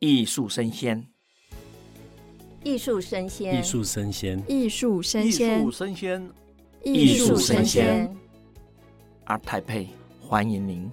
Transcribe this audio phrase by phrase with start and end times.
[0.00, 1.06] 艺术生鲜，
[2.64, 6.32] 艺术生鲜，艺术生鲜，艺术生鲜，艺术生鲜，
[6.82, 8.16] 艺术声鲜。
[9.26, 10.90] ART TAIPEI，欢迎您。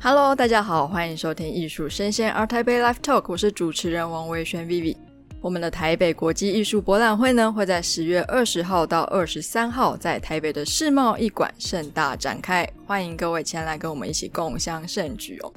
[0.00, 4.96] Hello，大家好，欢迎收听艺术生鲜 ART TAIPEI Live Talk，我是主持人王维轩 Vivi。
[5.42, 15.52] 我们的台北国际艺术博览会呢，会在十月二十号到二十三号在台北的世贸艺馆盛大展开，欢迎各位前来跟我们一起共襄盛举哦。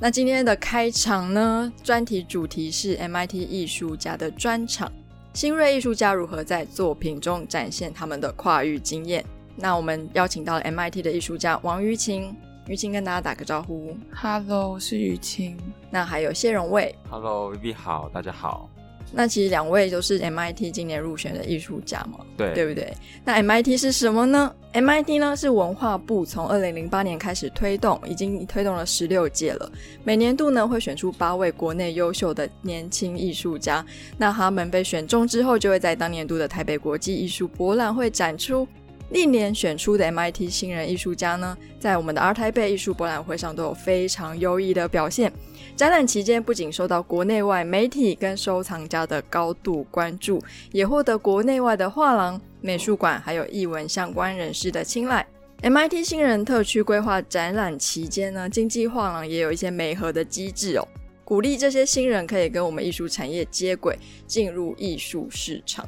[0.00, 4.90] 那今天的开场呢，专题主题是 MIT 艺术家的专场，
[5.34, 9.22] 新锐艺术家如何在作品中展现他们的跨域经验？
[9.54, 12.34] 那我们邀请到了 MIT 的艺术家王于晴，
[12.68, 13.94] 于晴跟大家打个招呼。
[14.14, 15.58] Hello，我是于晴。
[15.90, 16.94] 那还有谢荣卫。
[17.10, 18.70] Hello，Vivi 好，大家好。
[19.18, 22.92] 那其实两位都是 MIT 今年入选的艺术家嘛，对，对不对？
[23.24, 29.72] 那 MIT 是什么呢？MIT 呢是文化部从二零零八年开始推动，已经推动了十六届了。
[30.04, 33.82] 每年度呢会选出八位国内优秀的年轻艺术家，
[34.18, 38.68] 那他们被选中之后，就会在当年度的台北国际艺术博览会展出。
[39.10, 45.32] 历年选出的 MIT 新人艺术家呢，在我们的 ART TAIPEI 艺术博览会上都有非常优异的表现。
[45.76, 55.26] 展览期间，不仅受到国内外媒体跟收藏家的高度关注，也获得国内外的画廊、美术馆还有艺文相关人士的青睐。
[55.60, 60.88] MIT 新人特区规划展览期间呢，经济画廊也有一些媒合的机制哦，
[61.24, 65.86] 鼓励这些新人可以跟我们艺术产业接轨，进入艺术市场。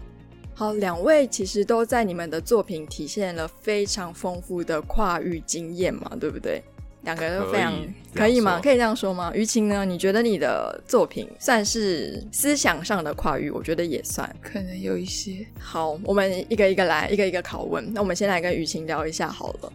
[0.53, 6.62] 好，两位其实都在你们的作品体现了非常丰富的跨域经验嘛，对不对？
[7.03, 8.61] 两个人都非常可以，可以吗？
[8.63, 9.31] 可以这样说吗？
[9.35, 9.85] 于晴呢？
[9.85, 13.51] 你觉得你的作品算是思想上的跨域？
[13.51, 15.47] 我觉得也算，可能有一些。
[15.59, 17.93] 好，我们一个一个来，一个一个拷问。
[17.95, 19.73] 那我们先来跟于晴聊一下好了。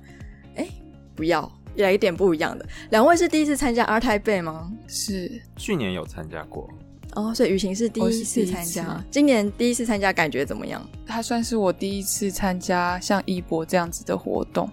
[0.56, 0.68] 哎，
[1.16, 2.66] 不要，来一点不一样的。
[2.92, 4.72] 两位是第一次参加 ART TAIPEI 吗？
[4.88, 6.70] 是，去年有参加过。
[7.16, 10.84] 哦，所以雨晴是第一次参加，今年第一次参加，感觉怎么样？
[11.06, 14.70] 它算是我第一次参加像一博这样子的活动。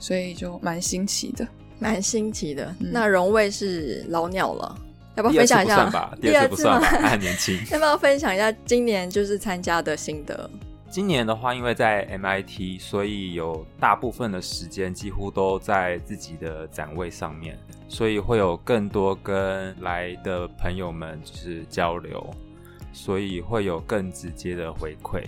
[0.00, 1.46] 所以就蛮新奇的，
[1.78, 2.74] 蛮新奇的。
[2.80, 4.76] 嗯、那荣卫是老鸟了，
[5.14, 5.76] 要不要分享一下？
[6.20, 7.56] 第二次不算吧，第二次不算吧，还很年轻。
[7.70, 10.50] 要不要分享一下今年就是参加的心得？
[10.88, 17.56] 今年的话，因为在 MIT，所以有大部分的时间几乎都在自己的展位上面，
[17.86, 22.34] 所以会有更多跟来的朋友们就是交流，
[22.92, 25.22] 所以会有更直接的回馈，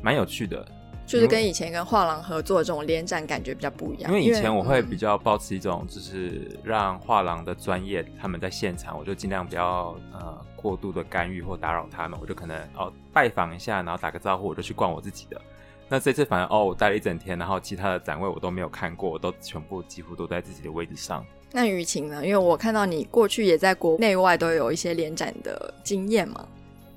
[0.00, 0.66] 蛮有趣的。
[1.12, 4.10] 就是跟以前跟画廊合作这种联展感觉比较不一样。
[4.10, 15.40] 因为以前我会比较保持一种，就是让画廊的专业他们在现场，我就尽量不要呃过度的干预或打扰他们，我就可能哦拜访一下，然后打个招呼，我就去逛我自己的。
[15.88, 21.22] 那这次反而哦我待了一整天，然后其他的展位我都没有看过，我都全部几乎都在自己的位置上。
[21.50, 22.24] 那雨晴呢？
[22.24, 26.48] 因为我看到你过去也在国内外都有一些联展的经验嘛。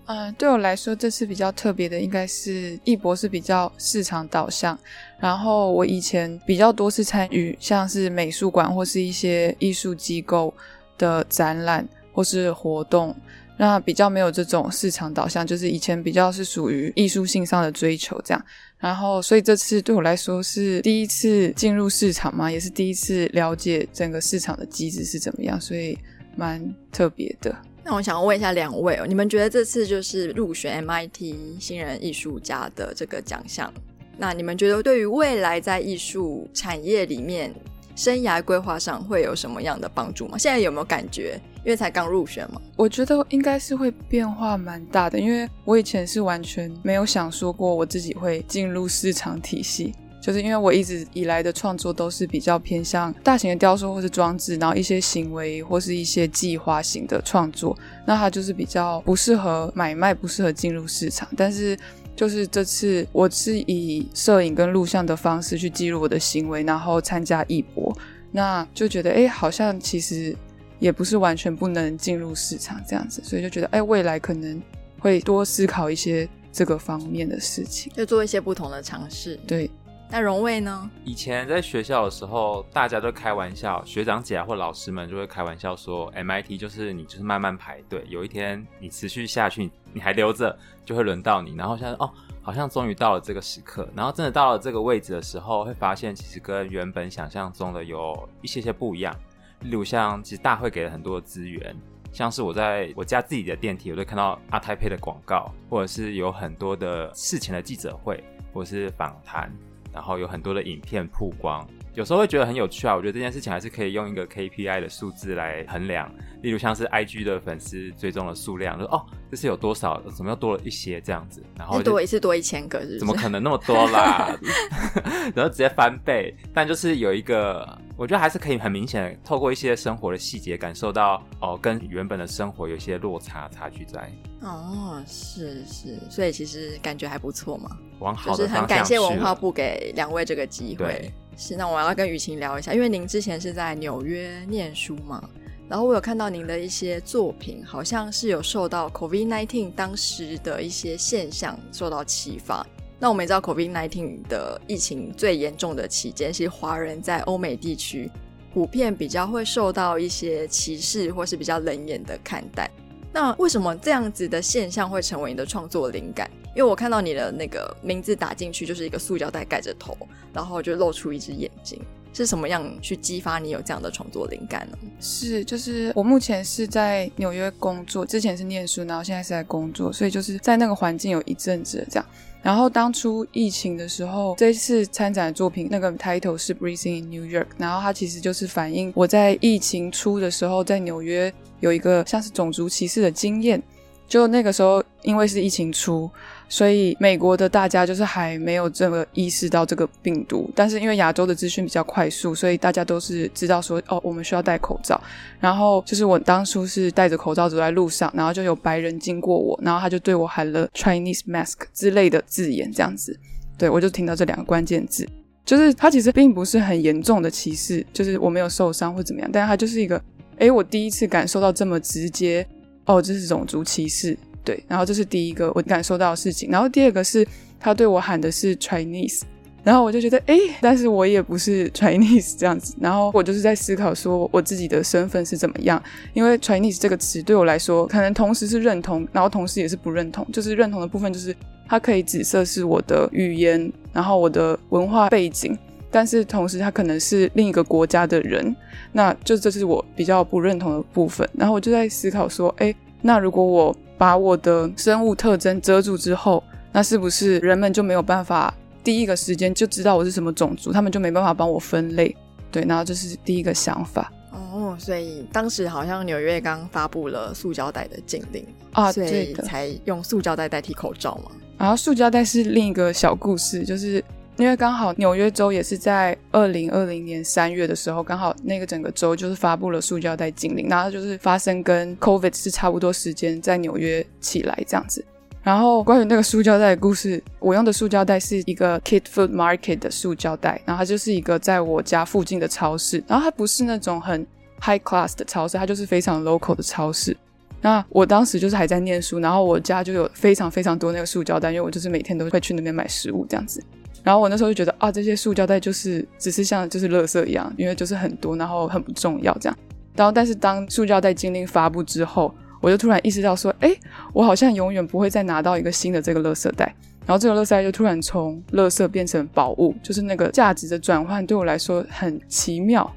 [0.07, 4.77] 嗯，对我来说，这次比较特别的应该是艺博是比较市场导向，
[5.19, 10.53] 然后我以前比较多是参与像是美术馆或是一些艺术机构
[10.97, 13.16] 的展览或是活动，
[13.57, 18.45] 那比较没有这种市场导向，就是以前比较是属于艺术性上的追求这样，
[18.77, 25.97] 然后所以这次对我来说是第一次进入市场嘛，也是第一次了解整个市场的机制是怎么样，所以
[26.35, 27.55] 蛮特别的。
[27.88, 33.72] 那我想问一下两位哦，你们觉得这次就是入选 MIT 新人艺术家的这个奖项，
[34.18, 37.53] 那你们觉得对于未来在艺术产业里面
[37.96, 40.35] 生涯规划上会有什么样的帮助吗？
[40.35, 41.40] 现在有没有感觉？
[41.63, 49.94] 因为才刚入选嘛，我觉得应该是会变化蛮大的，因为我以前是完全没有想说过我自己会进入市场体系。
[50.25, 57.78] 就是因为我一直以来的创作都是比较偏向大型的雕塑或是装置，然后一些行为或是一些计划型的创作，
[58.08, 61.30] 那它就是比较不适合买卖，不适合进入市场。
[61.38, 61.78] 但是
[62.16, 67.96] 就是这次我是以摄影跟录像的方式去记录我的行为，然后参加艺博，
[68.32, 70.35] 那就觉得哎，好像其实
[70.79, 74.59] 也不是完全不能进入市场这样子，所以就觉得哎，未来可能
[74.97, 79.40] 会多思考一些这个方面的事情，就做一些不同的尝试。
[79.46, 79.70] 对。
[80.07, 80.90] 那荣卫呢？
[81.03, 91.55] 以前在学校的时候，大家都开玩笑，学长姐或老师们就会开玩笑说，MIT 就是你就是慢慢排队，有一天你持续下去，你还留着，就会轮到你。
[91.55, 92.09] 然后现在哦，
[92.41, 93.90] 好像终于到了这个时刻。
[93.96, 99.13] 然后真的到了这个位置的时候，会发现其实跟原本想象中的有一些些不一样。
[99.61, 101.75] 例如像，其实大会给了很多资源，
[102.13, 108.23] 像是我在我家自己的电梯，我都看到阿泰配的广告，或者是有很多的事前的记者会，
[108.53, 109.51] 或者是访谈。
[109.96, 111.66] 然后有很多的影片曝光。
[111.96, 119.02] 有时候会觉得很有趣啊，我觉得这件事情还是可以用一个 KPI 的数字来衡量，例如像是 IG 的粉丝追踪的数量，就哦，
[119.32, 123.00] 这是有多少，怎么又多了一些这样子，然后多一次多一千个是不是？
[123.00, 124.38] 怎么可能那么多啦？
[125.34, 127.66] 然后直接翻倍，但就是有一个，
[127.96, 134.12] 我觉得还是可以很明显透过一些生活的细节感受到哦，跟原本的生活有一些落差差距在。
[134.42, 137.70] 哦，是是，所以其实感觉还不错嘛，
[138.00, 141.09] 往好的，就是很感谢文化部给两位这个机会。
[141.37, 145.22] 是，那我要跟雨晴聊一下，因为您之前是在纽约念书嘛，
[145.67, 152.66] 然后我有看到您的一些作品，好像是有受到 COVID-19 当时的一些现象受到启发。
[152.97, 158.09] 那我们也知道 COVID-19 的疫情最严重的期间，是华人在欧美地区
[158.53, 162.72] 普遍比较会受到一些歧视或是比较冷眼的看待。
[163.11, 166.32] 那为什么这样子的现象会成为你的创作灵感？
[166.55, 169.96] 因为我看到你的那个名字打进去，就是一个塑胶袋盖着头，
[170.34, 171.79] 然后就露出一只眼睛，
[172.13, 174.78] 是什么样去激发你有这样的创作灵感呢？
[175.02, 182.05] 是，就是我目前是在纽约工作，之前是念书，然后现在是在工作，所以就是在那个环境有一阵子这样。
[182.41, 193.61] 然后当初疫情的时候，这次参展的作品那个 title 是 Breathing in New York，然后它其实就是反映我在疫情初的时候在纽约有一个像是种族歧视的经验，
[194.08, 196.09] 就那个时候因为是疫情初。
[196.47, 205.00] 所以美国的大家就是还没有这么意识到这个病毒，但是因为亚洲的资讯比较快速，所以大家都是知道说哦，我们需要戴口罩。
[205.40, 213.20] 然后就是我当初是戴着口罩走在路上，然后就有白人经过我，然后他就对我喊了 Chinese mask 之类的字眼，这样子。
[213.58, 215.08] 对，我就听到这两个关键字，
[215.46, 220.02] 就是他其实并不是很严重的歧视，就是我没有受伤或怎么样，但是他就是一个，
[220.38, 222.46] 诶，我第一次感受到这么直接，
[222.86, 224.18] 哦，这是种族歧视。
[224.46, 227.28] 对，然后这是第一个我感受到的事情，然后第二个是
[227.59, 229.24] 他对我喊的是 Chinese，
[229.64, 235.82] 然后我就觉得诶，但是我也不是 Chinese 这样子，然后我就是在思考说我自己的身份是怎么样，
[236.14, 241.36] 因为 Chinese 这个词对我来说，可能同时是认同，然后同时也是不认同，就是认同的部分就是
[241.68, 245.58] 它可以指涉是我的语言，然后我的文化背景，
[245.90, 248.56] 但是同时它可能是另一个国家的人，
[248.92, 258.53] 那就这是我比较不认同的部分，然后我就在思考说，诶，那如果我把我的生物特征遮住之后，那是不是人们就没有办法
[258.84, 260.72] 第一个时间就知道我是什么种族？
[260.72, 262.15] 他们就没办法帮我分类。
[262.51, 264.12] 对，然后这是第一个想法。
[264.32, 271.32] 哦，所以当时好像纽约刚发布了塑胶袋的禁令啊，所以才用塑胶袋代替口罩嘛。
[271.58, 274.03] 然后塑胶袋是另一个小故事，就是。
[274.38, 285.03] 因为刚好纽约州也是在二零二零年三月的时候，刚好那个整个州就是发布了塑胶袋禁令，然后就是发生跟 COVID 是差不多时间在纽约起来这样子。
[285.41, 294.25] 然后关于那个塑胶袋的故事，我用的塑胶袋是一个 Kid Food Market 的塑胶袋，然后它就是一个在我家附近的超市，然后它不是那种很
[294.60, 297.15] high class 的超市，它就是非常 local 的超市。
[297.62, 303.63] 那我当时就是还在念书，然后我家就有非常非常多那个塑胶袋，因为我就是每天都会去那边买食物这样子。
[304.05, 309.57] 然后我那时候就觉得啊，这些塑胶袋就是只是像就是垃圾一样，因为就是很多，然后很不重要这样。
[309.96, 312.31] 然后但是当塑胶袋禁令发布之后，
[312.62, 313.75] 我就突然意识到说，诶，
[314.13, 316.72] 我好像永远不会再拿到一个新的这个垃圾袋。
[317.07, 322.88] 然后这个垃圾袋就突然从垃圾变成宝物，就是那个价值的转换对我来说很奇妙。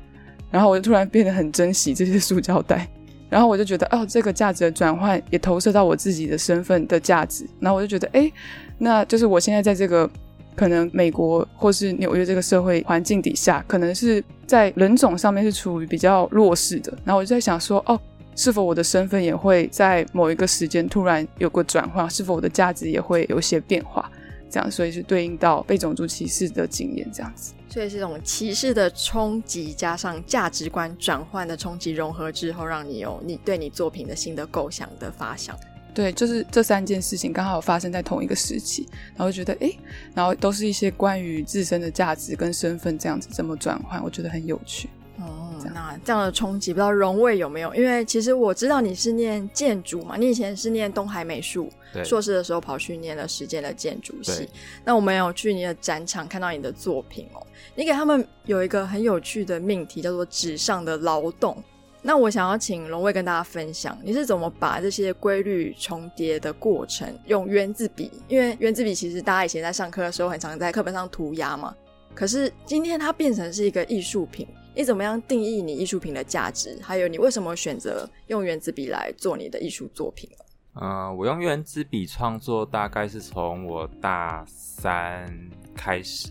[0.50, 2.86] 然后我就突然变得很珍惜这些塑胶袋。
[3.30, 7.46] 然后我就觉得哦，这个价值的转换也投射到我自己的身份的价值。
[7.60, 8.30] 然后我就觉得，诶，
[8.76, 10.10] 那就是我现在在这个。
[10.58, 16.92] 可能美国或是纽约这个社会环境底下，可能是在人种上面是处于比较弱势的。
[17.04, 17.98] 然后我就在想说，哦，
[18.34, 22.10] 是否我的身份也会在某一个时间突然有个转换？
[22.10, 24.10] 是否我的价值也会有些变化？
[24.50, 27.52] 这样，所以是对应到被种族歧视的经验这样子。
[27.68, 35.54] 所以是这种歧视的冲击，加上价值观转换的冲击融合之后，让你有你对你作品的新的构想的发想。
[35.98, 39.76] 对，就是这三件事情刚好发生在同一个时期，然后觉得诶，
[40.14, 44.88] 然后都是一些关于自身的价值跟身份这样子这么转换，我觉得很有趣。
[45.16, 47.74] 哦，那这样的冲击，不知道荣卫有没有？
[47.74, 51.68] 因为其实我知道你是念建筑嘛，你以前是念东海美术，
[52.04, 54.48] 硕士的时候跑去念了实践的建筑系。
[54.84, 61.60] 那我们有去你的展场看到你的作品哦，你给他们有一个很有趣的命题，叫做“纸上的劳动”。
[62.00, 68.10] 那我想要请荣卫跟大家分享，你是怎么把这些规律重叠的过程用原子笔？
[68.28, 71.74] 因为原子笔其实大家以前在上课的时候很常在课本上涂鸦嘛。
[72.14, 76.78] 可是今天它变成是一个艺术品，你怎么样定义你艺术品的价值？
[76.82, 80.28] 还有你为什么选择用原子笔来做你的艺术作品？
[80.80, 85.28] 嗯，我用原子笔创作大概是从我大三
[85.74, 86.30] 开始。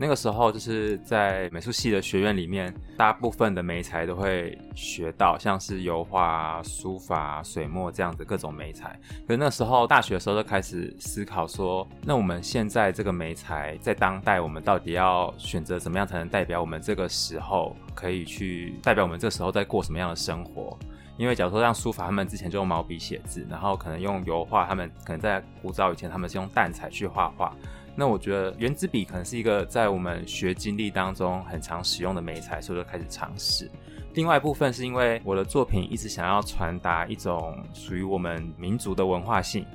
[0.00, 8.98] 那个时候就是在美术系的学院里面，大部分的媒材都会学到，像是油画、书法、水墨这样子各种媒材。
[9.26, 20.78] 可是那时候大学的时候就开始思考说，那我们现在这个媒材在当代，我们到底要选择怎么样才能代表我们这个时候，可以去代表我们这时候在过什么样的生活？
[21.16, 27.52] 因为假如说像书法，他们之前就用毛笔写字，然后可能用油画，他们可能在古早以前他们是用淡彩去画画。
[27.98, 33.68] 那我觉得原子笔可能是一个在我们学经历当中很常使用的美材，所以就开始尝试。
[34.14, 39.66] 另外一部分是因为我的作品一直想要传达一种属于我们民族的文化性，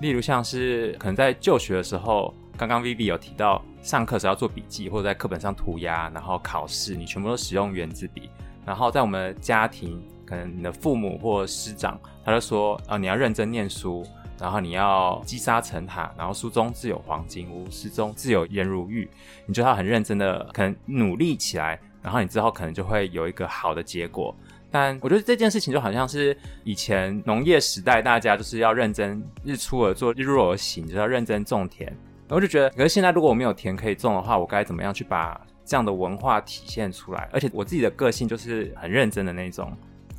[0.00, 8.30] 例如像是可能在就学的时候，刚刚 Vivi 有提到上课时要做笔记，或者在课本上涂鸦，然后考试你全部都使用原子笔。
[8.64, 14.02] 然后在我们的家庭，可能你的父母或师长他就说啊，你要认真念书。
[14.38, 19.08] 然后你要积沙成塔，然后书中自有黄金屋，诗中自有颜如玉。
[19.46, 24.34] 你就要很认真的，可能努力起来，然后你之后可能就会有一个好的结果。
[24.70, 31.88] 但我觉得这件事情就好像是以前农业时代，大家就是要认真日出而作，日落而息，你就要认真种田。
[32.28, 37.28] 然后就觉得，可是现在如果我没有田可以种的话，我该怎么样去把这样的文化体现出来？
[37.32, 39.72] 而且我自己的个性就是很认真的那种。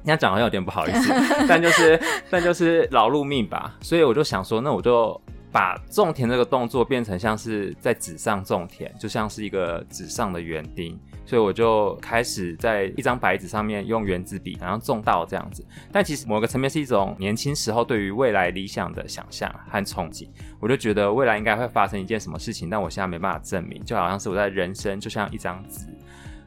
[0.07, 1.13] 这样讲好像有点不好意思，
[1.49, 1.99] 但就是
[2.29, 5.19] 但就是劳碌命吧，所以我就想说，那我就
[5.51, 15.65] 把种田这个动作变成像是在纸上种田，就像是一个纸上的园丁，所以我就开始在一张白纸上面用原子笔，然后种稻这样子。
[15.91, 25.87] 但其实某个层面是一种年轻时候对于未来理想的想象和憧憬，我就觉得未来应该会发生一件什么事情，但我现在没办法证明，就好像是我在人生就像一张纸。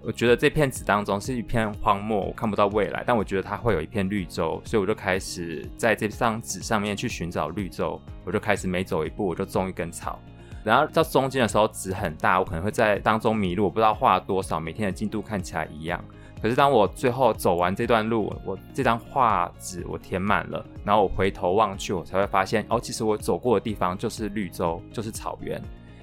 [0.03, 8.01] 我觉得这片纸当中是一片荒漠，我看不到未来，但我觉得它会有一片绿洲，所以我就开始在这张纸上面去寻找绿洲。
[8.25, 10.19] 我就开始每走一步，我就种一根草。
[10.65, 16.03] 然后到中间的时候，纸很大，我可能会在当中迷路，我不知道画了多少，每天的进度看起来一样。
[16.41, 25.61] 可是当我最后走完这段路，我这张画纸我填满了，然后我回头望去，我才会发现，哦，其实我走过的地方就是绿洲，就是草原，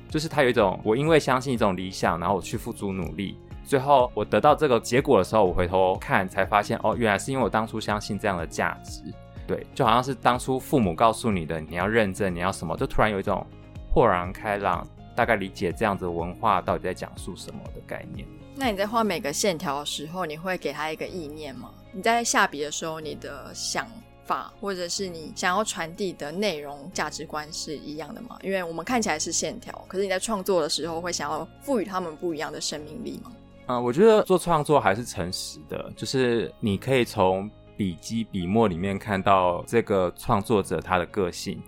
[0.08, 3.36] 就是它有一种我因为相信一种理想，然后我去付出努力。
[3.68, 9.02] 最后我得到这个结果的时候，我回头看才发现，哦，原来是因为我当初相信这样的价值，
[9.46, 13.46] 对，就好像是当初父母告诉你的，你要认真，你要什么，就突然有一种
[13.92, 18.26] 豁然开朗，大概理解这样子文化到底在讲述什么的概念。
[18.56, 21.70] 那你在画每个线条的时候，你会给他一个意念吗？
[21.92, 23.86] 你在下笔的时候，你的想
[24.26, 28.38] 法或者是你想要传递的内容、价值观是一样的吗？
[28.42, 33.32] 因为我们看起来是线条，可是你在创作的时候会想要赋予他们不一样的生命力吗？
[33.68, 41.62] 嗯，我觉得做创作还是诚实的，就是你可以从笔迹笔墨里面看到这个创作者他的个性。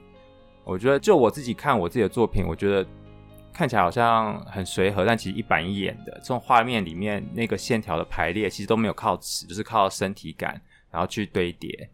[0.63, 2.87] 我觉得就我自己看我自己的作品，我觉得
[3.51, 6.13] 看起来好像很随和，但其实一板一眼的。
[6.21, 11.89] 这种画面里面那个线条的排列，其实都没有靠尺，就是靠身体感，然后去堆叠。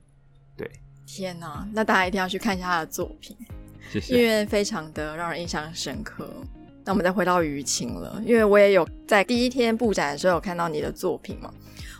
[0.55, 0.69] 对，
[1.05, 3.35] 天哪，那大家一定要去看一下他的作品，
[3.91, 6.29] 谢谢，因为非常的让人印象深刻。
[6.85, 11.51] 那我们再回到舆情了，因为我也有在第一天布展的时候有看到你的作品嘛，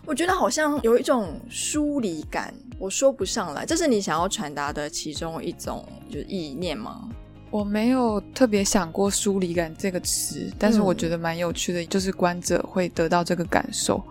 [0.06, 7.10] 我觉得好像有一种疏离感，我说不上来，这是你想要传达的其中一种就是意念吗？
[7.50, 14.04] 我没有特别想过疏离感这个词，但是我觉得蛮有趣的，就是观者会得到这个感受，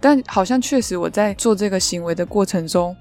[0.00, 2.96] 但好像确实我在做这个行为的过程中，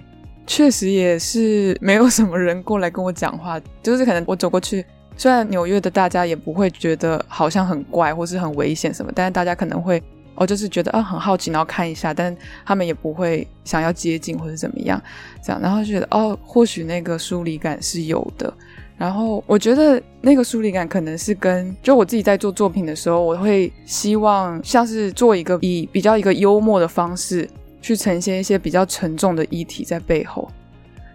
[0.46, 4.86] 确实也是没有什么人过来跟我讲话，就是可能我走过去。
[5.18, 10.02] 虽然纽约的大家也不会觉得好像很怪或是很危险什么，但是大家可能会
[10.36, 15.02] 哦，就是觉得啊很好奇，然后看一下，但他们也不会想要接近或者怎么样，
[15.42, 18.54] 这样，然后就觉得哦，或许那个疏离感是有的。
[18.98, 27.50] 然后我觉得那个疏离感可能是跟就我自己在做作品的时候，我会希望像是做一个以比较一个幽默的方式
[27.82, 30.50] 去呈现一些比较沉重的议题在背后。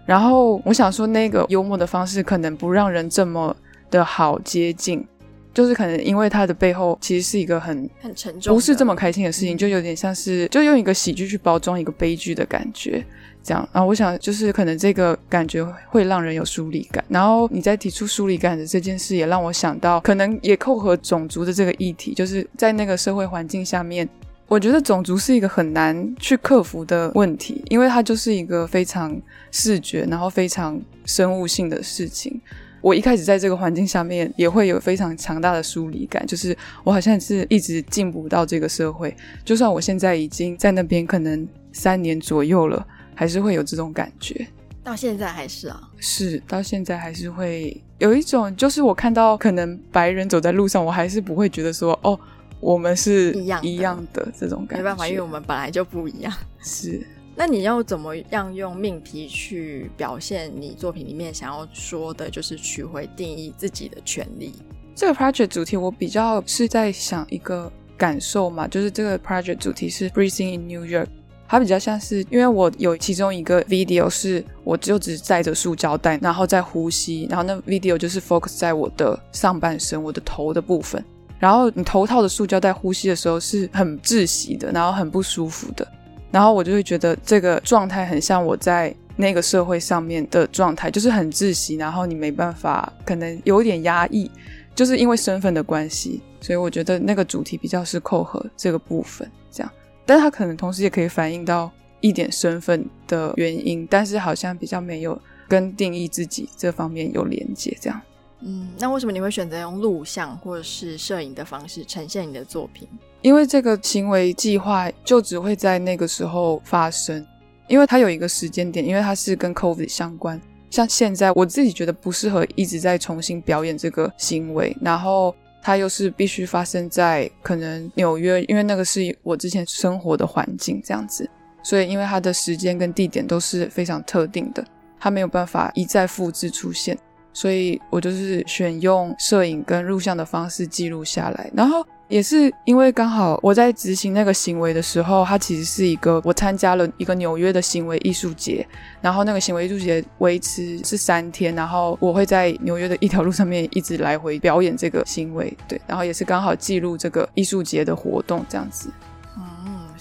[0.05, 3.55] 然后我想说，那个幽默的方式可能不让人这么。
[3.91, 5.05] 的好接近，
[5.53, 13.05] 就是可能因为它的背后其实是一个很很沉重，不是这么开心的事情，就有点像是就用一个喜剧去包装一个悲剧的感觉，
[13.43, 13.87] 这样然后。
[13.87, 17.03] 我想就是可能这个感觉会让人有疏离感。
[17.09, 24.07] 然后你在提出疏离感的这件事，也让我想到，可能也扣合种族的这个议题，就是在那个社会环境下面，
[24.47, 29.19] 我觉得种族是一个很难去克服的问题，因为它就是一个非常
[29.51, 32.39] 视觉，然后非常生物性的事情。
[32.81, 44.47] 我一开始在这个环境下面也会有非常强大的疏离感，就是我好像是一直进不到这个社会，就算我现在已经在那边可能三年左右了，还是会有这种感觉。
[44.83, 45.89] 到现在还是啊？
[45.97, 52.19] 是，到现在还是会有一种，就是我看到可能白人走在路上，我还是不会觉得说，哦，
[52.59, 54.77] 我们是一样一样的这种感觉。
[54.77, 56.33] 没办法，因为我们本来就不一样。
[56.61, 56.99] 是。
[57.35, 64.53] 那你要怎么样用命题去表现你作品里面想要说的，就是取回定义自己的权利？
[64.93, 71.07] 这个 project 主题我比较是在想一个感受嘛，就是这个 project 主题是 Breathing in New York，
[71.47, 81.03] 它比较像是因为我有其中一个 video 是我就只载着塑胶袋，然后在呼吸，然后那 video 就是 focus 在我的上半身，我的头的部分，
[81.39, 85.87] 然后你头套的塑胶袋呼吸的时候是很窒息的，然后很不舒服的。
[86.31, 94.31] 然后我就会觉得这个状态很像我在那个社会上面的状态，就是很窒息，然后你没办法，可能有点压抑，
[94.73, 99.71] 就是因为身份的关系，所以我觉得那个主题比较是扣合这个部分这样，
[100.05, 101.69] 但是它可能同时也可以反映到
[101.99, 108.01] 一点身份的原因，但是好像比较没有跟定义自己这方面有连接这样。
[108.41, 112.87] 嗯，那为什么你会选择用录像或者是摄影的方式呈现你的作品？
[113.21, 117.25] 因为这个行为计划就只会在那个时候发生，
[117.67, 120.41] 因为它有一个时间点，因为它是跟 COVID 相关。
[120.71, 131.29] 像现在我自己觉得不适合一直在重新表演这个行为，然后它又是必须发生在可能纽约，因为那个是我之前生活的环境这样子，
[131.61, 134.65] 所以因为它的时间跟地点都是非常特定的，
[134.99, 136.97] 它没有办法一再复制出现，
[137.33, 141.85] 所以我就是选用摄影跟录像的方式记录下来，然后。
[142.11, 148.67] 也是因为刚好我在执行那个行为的时候，它其实是一个我参加了一个纽约的行为艺术节，
[148.99, 158.89] 然后那个行为艺术节维持是三天，然后我会在纽约的一条路上面一直来回表演这个行为，对，然后也是刚好记录这个艺术节的活动这样子。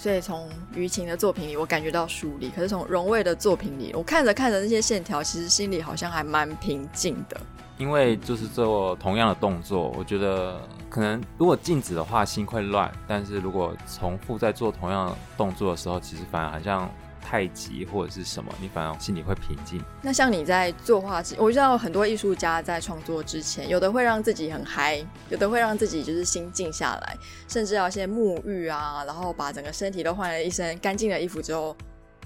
[0.01, 7.39] 所以从于晴的作品里我感觉到疏离，可是从荣卫的作品里，我看着看着那些线条，其实心里好像还蛮平静的。
[7.77, 10.59] 因为就是做同样的动作，我觉得。
[10.89, 16.91] 可能如果静止的话，心会乱；但是如果重复在做同样动作的时候，其实反而好像
[17.21, 19.81] 太极或者是什么，你反而心里会平静。
[20.03, 27.17] 那像你在作画之，我知道很多艺术家在创作之前，有的会让自己很嗨，有的会让自己就是心静下来，
[27.49, 31.77] 甚至要先沐浴啊，然后把整个身体都换了一身干净的衣服之后。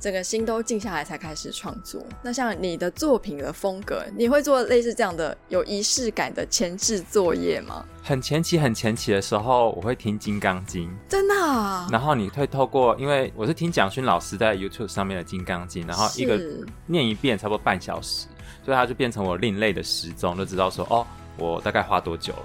[0.05, 2.05] 整个心都静下来才开始创作。
[2.21, 7.87] 那像你的作品的风格，你会做类似这样的有仪式感的前置作业吗？
[8.03, 11.89] 很前期、很前期的时候，我会听《金刚经》，真的啊。
[11.91, 16.39] 然后你会透过，因为我是听蒋勋老师在 YouTube 上面的《金刚经》，然后一个
[16.85, 18.27] 念一遍差不多半小时，
[18.63, 21.07] 所以它就变成我另类的时钟，就知道说哦，
[21.39, 22.43] 我大概花多久了。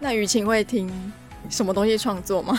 [0.00, 0.90] 那雨晴会听
[1.50, 2.58] 什么东西创作吗？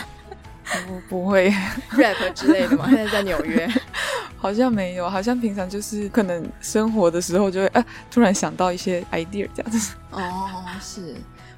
[0.88, 1.50] 我 不会
[1.92, 2.86] rap 之类的吗？
[2.90, 3.68] 现在在纽约。
[4.40, 9.94] 好像没有，好像平常就是可能生活的时候就会啊，突然想到一些 idea 这样子。
[10.12, 11.16] 哦，是。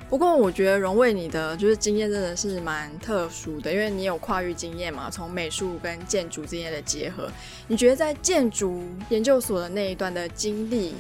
[0.08, 7.30] 不过我觉得荣卫你的就是经验真的是蛮特殊的，因为你有跨域经验嘛，从美术跟建筑之间的结合。
[7.68, 10.94] 你觉得在建筑研究所的那一段的经历，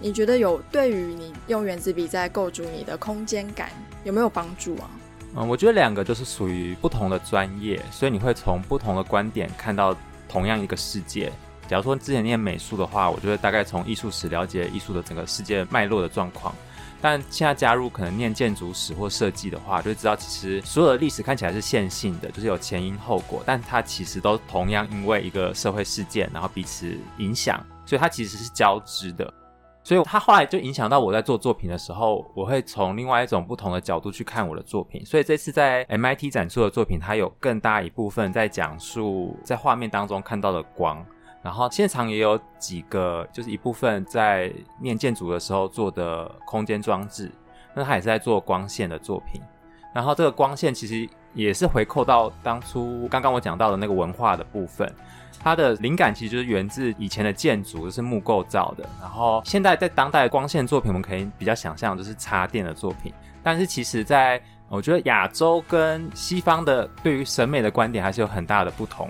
[0.00, 3.70] 你觉得有对于你用原子笔在构筑你的空间感
[4.02, 4.90] 有没有帮助啊？
[5.36, 9.96] 嗯，我觉得两个就是属于不同的专业，所以你会从不同的观点看到。
[10.30, 11.32] 同样一个世界，
[11.66, 16.54] 假如说之前念美术的话，我就会大概从艺术史了解艺术的整个世界脉络的状况。
[17.00, 29.32] 但现在加入可能念建筑史或设计的话，就会知道其实所有的历史看起来是线性的，就是有前因后果，但它其实都同样因为一个社会事件，然后彼此影响，所以它其实是交织的。
[29.88, 35.02] 所以，他后来就影响到我在做作品的时候，我会从另外一种不同的角度去看我的作品。
[35.02, 41.02] 所以这次在 MIT 展出的作品，它有更大一部分在讲述在画面当中看到的光，
[41.40, 47.32] 然后现场也有几个，就是一部分在念建筑的时候做的空间装置，
[47.72, 49.40] 那他也是在做光线的作品。
[49.94, 51.08] 然后这个光线其实
[51.44, 54.92] 也是回扣到当初刚刚我讲到的那个文化的部分。
[55.40, 58.84] 它的灵感其实就是源自以前的建筑，就是木构造的。
[59.00, 63.12] 然后现在在当代的光线作品，我们可以比较想象就是插电的作品。
[63.40, 69.08] 但是其实，在我觉得亚洲跟西方的对于审美的观点还是有很大的不同。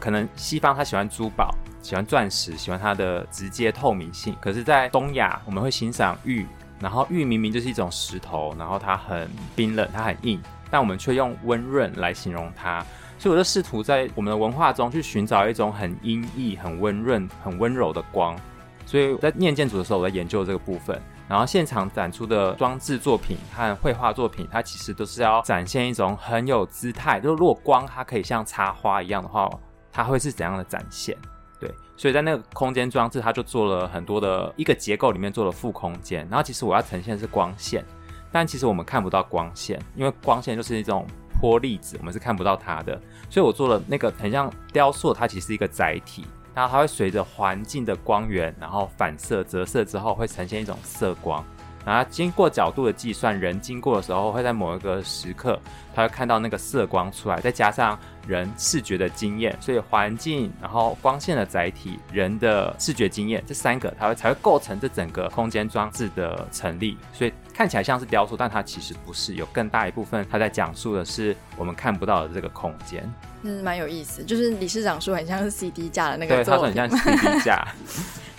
[0.00, 4.34] 可能西方他喜欢珠宝，喜欢钻石，喜欢它的直接透明性。
[4.40, 6.44] 可是，在东亚我们会欣赏玉，
[6.80, 12.84] 然后玉明明就是一种石头，然后它很冰冷，它很硬，但我们却用温润来形容它。
[13.18, 18.38] 所以我就试图在我们的文化中去寻找一种很阴翳、很温润、很温柔的光。
[18.86, 21.00] 所以在念建筑的时候，我在研究这个部分。
[21.28, 27.20] 然后现场展出的装置作品和绘画作品，它其实都是要展现一种很有姿态。
[27.20, 29.46] 就是如果光它可以像插花一样的话，
[29.92, 31.14] 它会是怎样的展现？
[31.60, 31.70] 对。
[31.98, 36.26] 所以在那个空间装置，它就做了很多的一个结构里面做了负空间。
[36.30, 37.84] 然后其实我要呈现的是光线，
[38.32, 41.06] 但其实我们看不到光线，因为光线就是一种。
[41.40, 43.00] 颗粒子，我们是看不到它的。
[43.30, 51.44] 所以我做了那个很像雕塑，它其实是一个载体，然后它会随着环境的光源，然后反射折射之后，会呈现一种色光。
[51.84, 55.58] 然后经过角度的计算，人经过的时候会在某一个时刻，
[55.94, 66.98] 他会看到那个色光出来，再加上人视觉的经验，所以环境，然后光线的载体，人的视觉经验，这三个，它会才会构成这整个空间装置的成立。
[67.12, 73.02] 所以看起来像是雕塑，但它其实不是，有更大一部分它在讲述的是我们看不到的这个空间。
[73.42, 77.66] 嗯，蛮有意思，就是理事长说很像是 CD 架的那个，对，它很像 CD 架。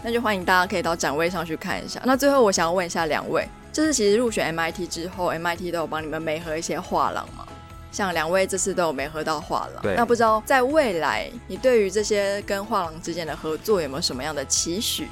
[0.01, 1.99] 那就欢迎大家可以到展位上去看一下。
[2.05, 7.45] 那最后我想要问一下两位，就是其实入选 MIT 之后，MIT 都有帮你们媒合一些画廊吗？
[7.91, 9.95] 像两位这次都有没合到画廊，对。
[9.97, 15.09] 那不知道在未来，你对于这些跟画廊之间的合作有没有什么样的期许？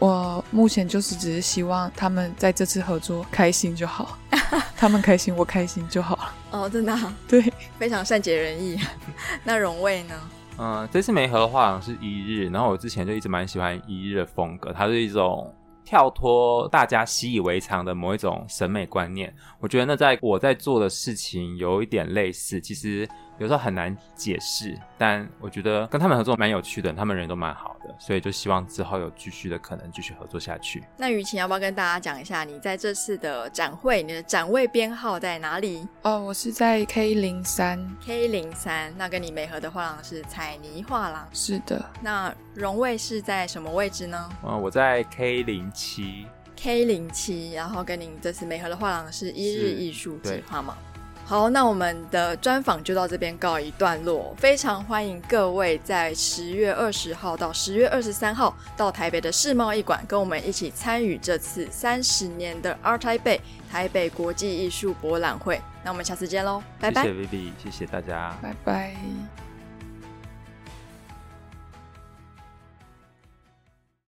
[0.00, 4.16] 我目前就是只是希望他们在这次合作开心就好，
[4.76, 6.34] 他们开心，我开心就好了。
[6.52, 7.12] 哦，真的啊？
[7.26, 8.78] 对，非常善解人意。
[9.42, 10.14] 那荣卫呢？
[10.56, 15.52] 嗯，这次梅合的画廊是一日，然后我之前就一直蛮喜欢一日的风格，它是一种
[15.84, 23.08] 跳脱大家习以为常的某一种审美观念，我觉得那在我在做的事情有一点类似，其实。
[23.38, 30.82] 有时候很难解释，但我觉得跟他们合作蛮有趣的，他们人都蛮好的，所以就希望之后有继续的可能继续合作下去。
[30.96, 35.86] 那雨晴要不要跟大家讲一下，你在这次的展会，你的展位编号在哪里？
[36.02, 41.28] 哦，我是在 K 零三 K 零三，那跟你美合的画廊是彩泥画廊。
[41.32, 41.84] 是的。
[42.02, 44.28] 那荣卫是在什么位置呢？
[44.44, 50.76] 嗯，我在 K 零七 K 零七，然后跟您这次美合的画廊是一日艺术计划吗？
[51.28, 54.34] 好，那我们的专访就到这边告一段落。
[54.38, 65.60] 非常欢迎各位在十月二十号到十月二十三号到台北的世贸艺馆，跟我们一起参与这次三十年的 ART TAIPEI 台北国际艺术博览会。
[65.84, 67.02] 那我们下次见喽，拜拜。
[67.02, 69.47] 谢谢 Vivi，谢谢大家，拜拜。